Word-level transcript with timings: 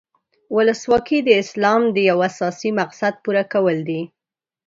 ولسواکي 0.55 1.19
د 1.23 1.29
اسلام 1.43 1.81
د 1.95 1.97
یو 2.09 2.17
اساسي 2.29 2.69
مقصد 2.79 3.13
پوره 3.23 3.43
کول 3.53 3.77
دي. 3.89 4.01